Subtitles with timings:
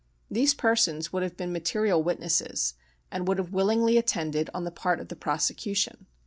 [0.31, 2.73] "These persons would have been material witnesses,
[3.11, 6.07] and would have willingly attended on the part of the prosecution.